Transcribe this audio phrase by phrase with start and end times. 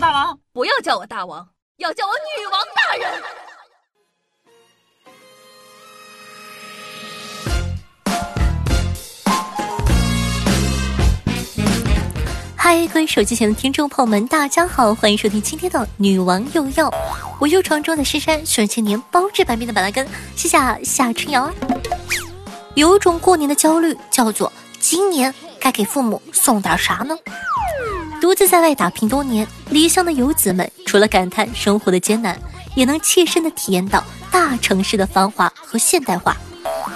[0.00, 3.22] 大王，不要叫我大王，要叫我女王大人。
[12.56, 16.88] 嗨，各位手机前的听众朋友们，大家好，欢迎收听今天的《女王又要》，
[17.40, 20.06] 我又床中的诗山，选千年包治百病的板蓝根，
[20.36, 21.50] 谢谢夏春瑶。
[22.74, 27.16] 有一种过年的焦虑，叫做今年该给父母送点啥呢？
[28.20, 32.38] 独自在外打拼多年，离乡的游子们除了感叹生活的艰难，
[32.74, 36.36] 也能切身的体验到大城市的繁华和现代化。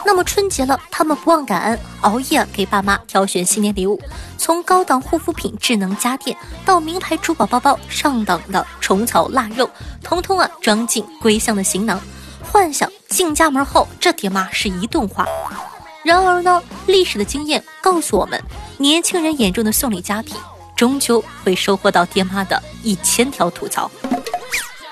[0.05, 4.01] 那么春节了，他们不忘感恩，熬夜给爸妈挑选新年礼物，
[4.37, 9.71] 从高档护肤品、智能家电到名牌珠宝包包、上等的虫草腊肉，
[10.03, 12.01] 通通啊装进归乡的行囊，
[12.43, 15.27] 幻想进家门后这爹妈是一顿花。
[16.03, 18.43] 然而呢，历史的经验告诉我们，
[18.79, 20.37] 年轻人眼中的送礼佳品，
[20.77, 23.91] 终究会收获到爹妈的一千条吐槽。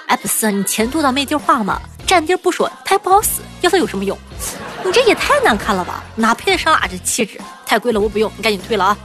[0.07, 1.81] 哎，不是你钱多到没地儿花吗？
[2.07, 4.19] 占地儿不说，它还不好使，要它有什么用？
[4.85, 6.03] 你这也太难看了吧！
[6.17, 7.41] 哪配得上啊这气质？
[7.65, 8.99] 太贵了，我不用，你赶紧退了啊！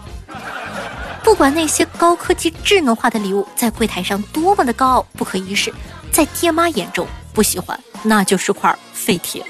[1.24, 5.72] 不管那些高科技、智能化的礼物在柜台上多么的高傲、不可一世，
[6.12, 9.46] 在爹妈眼中不喜欢，那就是块废铁。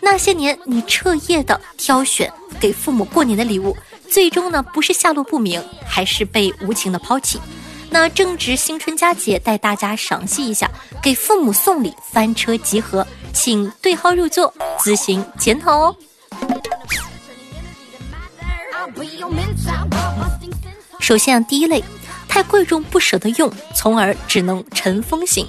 [0.00, 3.76] 那些年你彻夜的挑选给父母过年的礼物，
[4.12, 7.40] 最终呢不是下落不明，还是被无情的抛弃。
[7.88, 10.70] 那正值新春佳节，带大家赏析一下
[11.02, 13.06] 给父母送礼翻车集合。
[13.32, 15.96] 请对号入座，自行检讨哦。
[21.00, 21.82] 首先啊，第一类，
[22.28, 25.48] 太贵重不舍得用，从而只能尘封型。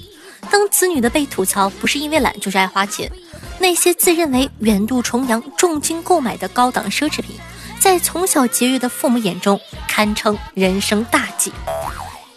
[0.50, 3.12] 当子女的被吐槽不是因为懒，就是爱花钱。
[3.60, 7.36] 那些自认为远渡重洋、重金购买的高档奢侈品，
[7.84, 11.52] 在从小节约的父母眼中，堪称人生大忌。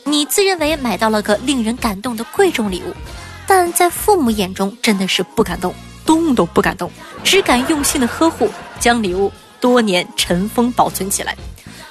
[0.02, 2.92] 你自认为买到了个令人感动的贵重礼物。
[3.46, 5.72] 但在父母眼中，真的是不敢动，
[6.04, 6.90] 动都不敢动，
[7.22, 9.30] 只敢用心的呵护，将礼物
[9.60, 11.36] 多年尘封保存起来。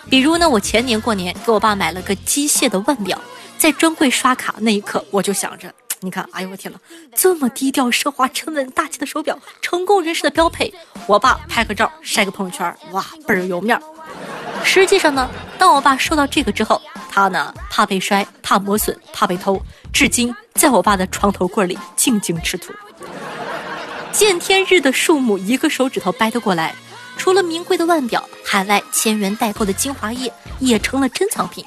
[0.09, 3.17] 比如呢，我前年过年给我爸买了个机械的腕表，
[3.57, 5.73] 在专柜刷卡那一刻，我就想着，
[6.05, 6.79] 你看，哎呦我天哪，
[7.15, 10.71] 这么低调、奢华、沉稳、大气的手表，成功人士的标配。
[11.07, 13.81] 我爸拍个照，晒个朋友圈，哇，倍儿有面儿。
[14.63, 15.27] 实际上呢，
[15.57, 16.79] 当我爸收到这个之后，
[17.09, 19.59] 他呢怕被摔，怕磨损，怕被偷，
[19.91, 22.71] 至今在我爸的床头柜里静静吃土。
[24.11, 26.75] 见天日的数目一个手指头掰得过来，
[27.17, 31.65] 除了名贵的腕表，海外千元代购的精华液也成了珍藏品。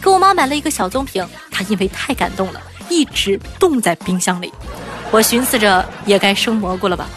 [0.00, 4.52] 给我妈买了一个小棕瓶，她因为太感动了，一直冻在冰箱里。
[5.10, 7.08] 我寻思着也该生蘑菇了吧。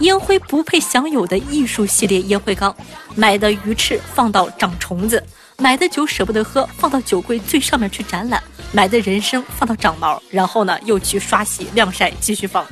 [0.00, 2.74] 烟灰不配享有的艺术系列烟灰缸，
[3.14, 5.22] 买的鱼翅放到长虫子，
[5.58, 12.64] 买的酒舍不得喝放到酒柜最上面去展览，买的人参放到长毛，然后呢又去刷洗晾晒继续放。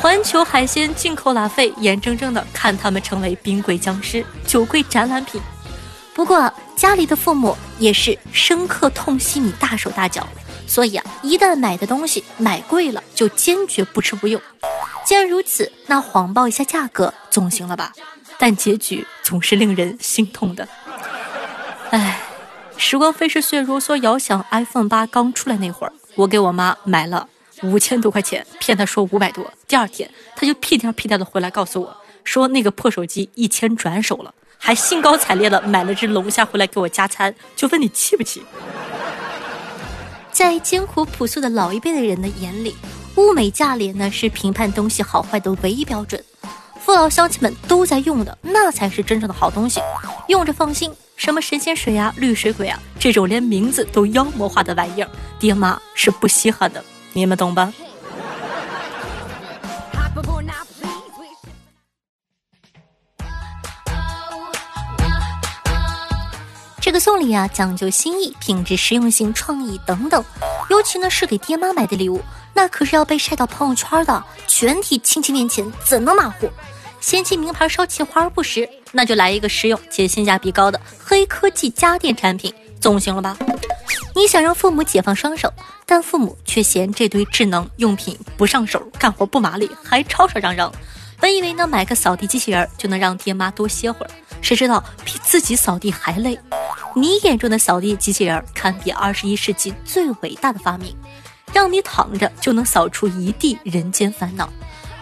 [0.00, 5.40] 环球海鲜进口拉菲，眼睁睁的看他们成为冰柜僵尸、酒柜展览品。
[6.14, 10.26] 不过家里的父母也是深刻痛惜你大手大脚，
[10.66, 14.40] 所以啊，一旦买的东西买贵了，就坚决不吃不用。
[15.04, 17.92] 既然如此，那谎报一下价格总行了吧？
[18.38, 20.66] 但结局总是令人心痛的。
[21.90, 22.20] 唉，
[22.76, 27.28] 时光飞逝，岁月如梭，遥想 iPhone 八刚出来那会儿，我给我妈买了
[27.62, 29.52] 五千多块钱，骗她说五百多。
[29.68, 38.42] 第二天，她就屁颠屁颠的回来告诉我，说那个破手机一千转手了，还兴高采烈的买了只龙虾回来给我加餐，就问你气不气？
[40.34, 42.74] 在艰苦朴素的老一辈的人的眼里。
[43.14, 46.22] 物美价廉呢，是评判东西好坏的唯一标准。
[46.80, 49.80] 父老乡亲们都在用的，那才是真正的好东西，
[50.26, 50.90] 用着放心。
[51.16, 55.08] 什么神仙水啊、绿水鬼啊，这种连名字都妖魔化的玩意儿，
[55.38, 57.72] 爹妈是不稀罕的，你们懂吧？
[66.94, 70.24] 个送礼啊，讲究心意、品质、实用性、创意等等，
[70.70, 72.22] 尤其呢是给爹妈买的礼物。
[72.54, 76.48] 那可是要被晒到朋友圈的，全体亲戚面前怎能马虎？
[77.00, 83.36] 嫌弃名牌烧气华而不实，那就来一个实用且性价比高的黑科技家电产品，总行了吧？
[84.14, 85.52] 你想让父母解放双手，
[85.84, 90.72] 但父母却嫌这堆智能用品不上手，干活不麻利，还吵吵嚷嚷。
[91.18, 96.38] 本以为呢买个扫地机器人就能让爹妈多歇会儿，谁知道比自己扫地还累。
[96.94, 100.96] 你眼中的扫地机器人堪比二十一世纪最伟大的发明。
[101.52, 104.48] 让你躺着就能扫出一地人间烦恼，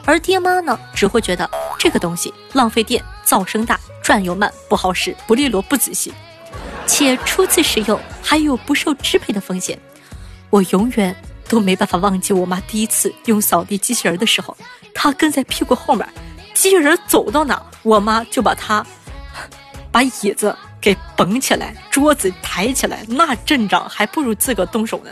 [0.04, 6.12] 而爹妈呢，只会觉得这个东西浪费电、噪声大、转悠慢、不好使、不利落、不仔细。
[6.86, 9.78] 且初次使用还有不受支配的风险。
[10.50, 11.16] 我永远
[11.48, 14.54] 都没办法忘记我妈第一次用扫地机器人的时候，
[14.94, 16.06] 她跟在屁股后面，
[16.52, 18.84] 机器人走到哪，我妈就把她
[19.90, 25.10] 把椅子给绷起来，桌子抬起来，那阵仗还不如自个动手呢。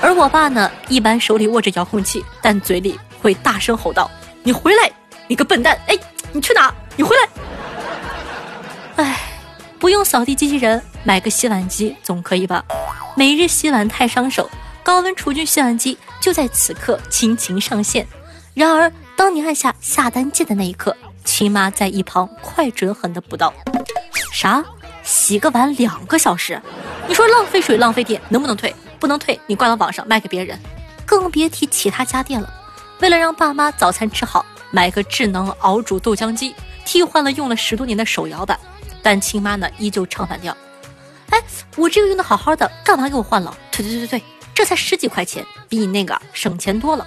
[0.00, 4.08] 而我爸呢，一般手里握着遥控器，但嘴里会大声吼道
[4.44, 4.90] ：“你回来，
[5.26, 5.76] 你个笨蛋！
[5.88, 5.98] 哎，
[6.30, 6.72] 你去哪？
[6.96, 7.28] 你回来！”
[9.04, 9.20] 哎，
[9.80, 12.64] 不用扫地机器人，买个洗碗机总可以吧？
[13.16, 14.48] 每日洗碗太伤手，
[14.84, 18.06] 高温除菌洗碗机就在此刻亲情上线。
[18.54, 23.52] 然而，当你按下下单键的那一刻，亲妈在一旁快准狠的补刀
[24.38, 24.64] ：“啥？
[25.02, 26.62] 洗个碗两个小时？
[27.08, 30.56] 你说浪费水浪费电，能不能退？”不能退，你挂到网上卖给别人，
[31.04, 32.48] 更别提其他家电了。
[33.00, 36.54] 为了让爸妈早餐吃好，买个智能熬煮豆浆机，
[36.84, 38.56] 替换了用了十多年的手摇版。
[39.02, 40.56] 但亲妈呢，依旧唱反调。
[41.30, 41.42] 哎，
[41.74, 43.52] 我这个用的好好的，干嘛给我换了？
[43.72, 44.22] 退退退退退，
[44.54, 47.04] 这才十几块钱，比你那个省钱多了。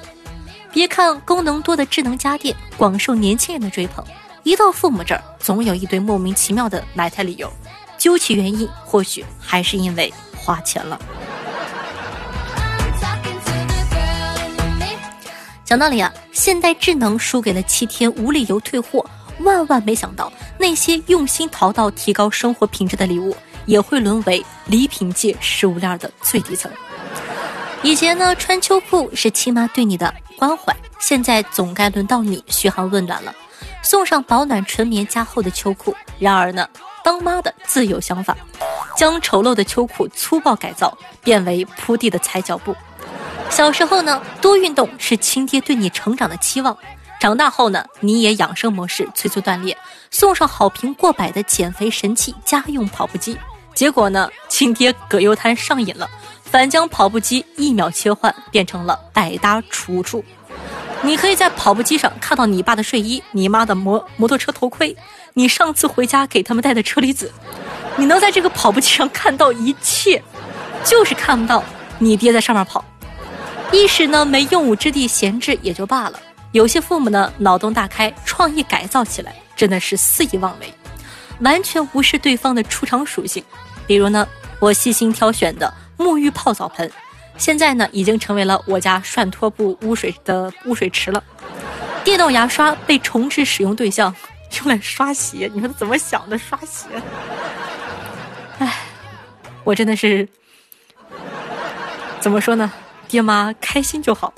[0.74, 4.04] 别看功能多的智能家电广受年轻人的追捧，
[4.44, 7.52] 一到父母这儿，总有一堆莫名其妙的埋汰理由。
[7.98, 11.00] 究其原因，或许还是因为花钱了。
[15.64, 19.06] 讲道理啊，现代智能输给了七天无理由退货。
[19.40, 23.36] 万万没想到，那些用心淘到提高生活品质的礼物，
[23.66, 26.72] 也会沦为礼品界食物链的最底层。
[27.84, 33.34] 以前呢，穿秋裤是亲妈对你的关怀，现在总该轮到你嘘寒问暖了，
[33.82, 35.96] 送上保暖纯棉加厚的秋裤。
[36.20, 36.68] 然而呢，
[37.04, 38.38] 当妈的自有想法，
[38.96, 42.76] 将丑陋的秋裤粗暴改造，变为铺地的踩脚布。
[43.50, 46.74] 小时候呢，多运动是亲爹对你成长的期望；
[47.20, 49.76] 长大后呢，你也养生模式催促锻炼，
[50.10, 53.38] 送上好评过百的减肥神器家用跑步机。
[53.74, 56.10] 结果呢，亲爹葛优瘫上瘾了，
[56.44, 60.24] 反将跑步机一秒切换变成了百搭储物处。
[61.04, 64.96] 你可以在跑步机上看到你爸的睡衣、你妈的摩摩托车头盔、
[65.34, 67.32] 你上次回家给他们带的车厘子。
[67.98, 70.22] 你能在这个跑步机上看到一切，
[70.86, 71.64] 就是看不到
[72.00, 72.86] 你爹在上面跑。
[73.72, 76.20] 一时呢没用武之地闲置也就罢了，
[76.52, 80.74] 有些父母呢脑洞大开，创意改造起来真的是肆意妄为，
[81.40, 83.44] 完全无视对方的出厂属性。
[83.88, 84.28] 比如呢，
[84.60, 86.90] 我细心挑选的沐浴泡澡盆，
[87.38, 91.24] 现在呢已经成为了我家涮拖布污水的污水池了。
[92.04, 94.14] 电动牙刷被重置使用对象，
[94.60, 96.38] 用来刷鞋，你说他怎么想的？
[96.38, 96.88] 刷鞋？
[98.60, 98.80] 哎，
[99.64, 100.28] 我真的是
[102.20, 102.72] 怎么说呢？
[103.08, 104.34] 爹妈开心就好。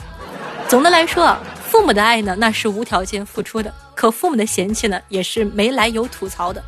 [0.67, 1.39] 总的来说啊，
[1.69, 6.63] 父母的爱呢，那是无条件付出的；可父母的嫌弃呢，也是没来由吐槽的。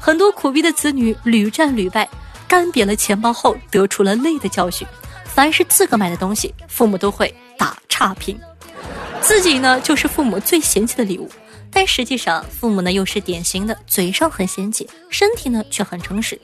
[0.00, 2.08] 很多苦逼的子女屡战屡败，
[2.48, 4.86] 干瘪了钱包后，得出了泪的教训。
[5.36, 8.40] 凡是自个买的东西，父母都会打差评。
[9.20, 11.30] 自己呢，就是父母最嫌弃的礼物。
[11.70, 16.40] 但实际上，父母呢又是典型的嘴上很嫌弃，身体呢却很诚实。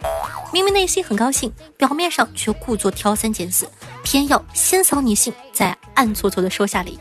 [0.52, 3.66] 明明内心很高兴，表面上却故作挑三拣四，
[4.02, 6.98] 偏要先扫你兴，再暗搓搓的收下礼。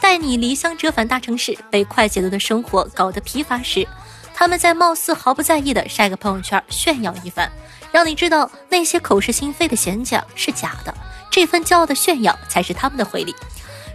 [0.00, 3.86] 待你离乡折返大城市，被快节奏的生活搞得疲乏时，
[4.32, 7.52] 他们在貌似毫不在意的晒个朋友圈炫耀一番，
[7.92, 10.94] 让你知道那些口是心非的嫌弃是假的，
[11.30, 13.34] 这份骄傲的炫耀才是他们的回礼。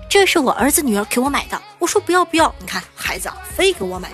[0.09, 4.09] 这是我儿子女儿给我买的，我说不要不要，你看孩子啊，非给我买。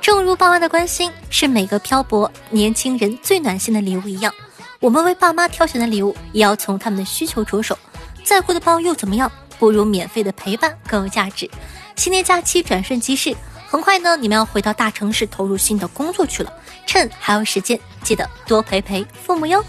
[0.00, 4.32] 正如爸妈的关心是每个漂泊年轻人最暖心的礼物一样，
[4.80, 7.78] 我们为爸妈挑选的礼物也要从他们的需求着手。
[8.24, 9.30] 再贵的包又怎么样？
[9.58, 11.50] 不如免费的陪伴更有价值。
[11.96, 13.34] 新年假期转瞬即逝，
[13.68, 16.52] 很快呢，你们要回到大城市投入新的工作去了。
[16.86, 19.64] 趁还有时间，记得多陪陪父母哟。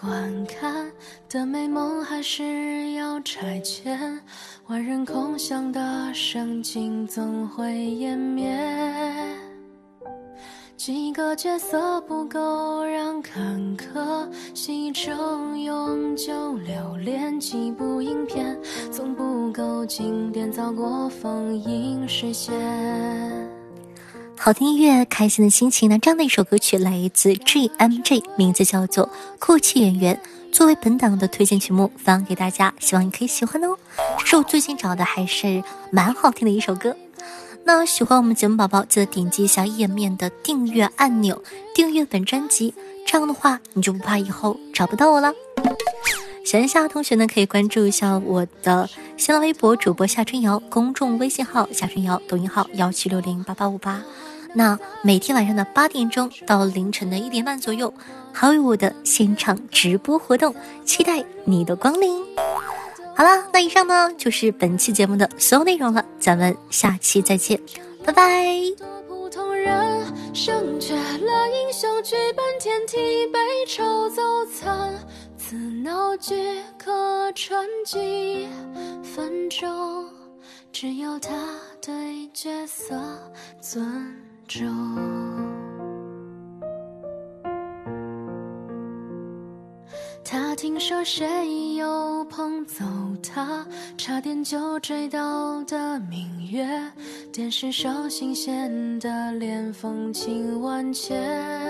[0.00, 0.88] 观看
[1.28, 3.98] 的美梦还是要拆迁，
[4.68, 8.56] 万人空巷的盛景总会湮灭。
[10.76, 18.56] 几个角色不够让坎坷戏成永久留恋，几部影片
[18.92, 22.54] 总不够经典遭过封印实现。
[24.40, 25.98] 好听音乐，开心的心情呢？
[25.98, 29.06] 这样的一首歌曲来自 G M J，名字叫做
[29.38, 30.18] 《酷气演员》，
[30.54, 33.76] 作为本档的推荐曲目放给大家，希望你可以喜欢哦。
[34.24, 36.96] 是我最近找的，还是蛮好听的一首歌。
[37.64, 41.42] 那喜欢我们节目宝宝，记得点击一下页面的订阅按钮，
[41.74, 42.72] 订阅本专辑，
[43.06, 45.32] 这样的话你就不怕以后找不到我了。
[46.48, 48.88] 喜欢夏同学呢，可以关注一下我的
[49.18, 54.02] 新浪微博主播夏春瑶，公众微信号夏春瑶，抖音号幺七六零八八五八。
[54.54, 57.92] 那每天晚上的八点钟到凌晨的一点半左右，
[58.32, 60.54] 还有我的现场直播活动，
[60.86, 62.18] 期待你的光临。
[63.14, 67.60] 好了，那以上呢就是本期节目的所有内容了，咱们下期再见，
[68.02, 68.46] 拜拜。
[69.54, 74.94] 人胜却了英雄，剧本天梯悲愁走残，
[75.48, 76.34] 自闹剧
[76.76, 78.46] 可传几
[79.02, 80.04] 分钟，
[80.70, 81.32] 只有他
[81.80, 82.94] 对角色
[83.58, 84.14] 尊
[84.46, 84.68] 重。
[90.22, 92.84] 他听说谁又捧走
[93.22, 96.68] 他，差点就追到的明月，
[97.32, 101.67] 电视上新鲜的脸，风情万千。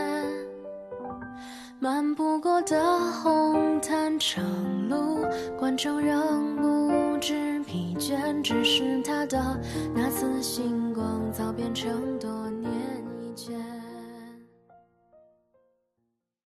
[2.19, 4.43] 漫不过的红毯长
[4.89, 5.25] 路，
[5.57, 9.57] 观众仍不知疲倦，只是他的
[9.95, 12.38] 那次星光早变成多。